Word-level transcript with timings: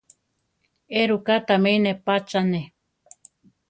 Éruká 1.01 1.35
tamí 1.47 1.73
nepátzaane? 1.85 2.61